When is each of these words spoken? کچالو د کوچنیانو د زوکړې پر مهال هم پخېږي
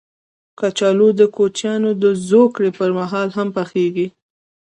کچالو 0.59 1.07
د 1.19 1.21
کوچنیانو 1.35 1.89
د 2.03 2.05
زوکړې 2.29 2.69
پر 2.77 2.89
مهال 2.99 3.27
هم 3.37 3.47
پخېږي 3.57 4.07